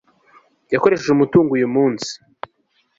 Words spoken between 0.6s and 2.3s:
yakoresheje umutungo uyu munsi